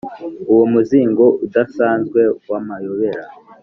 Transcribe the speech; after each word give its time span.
uwo 0.51 0.65
muzingo 0.73 1.25
udasanzwe 1.45 2.21
w'amayobera, 2.49 3.23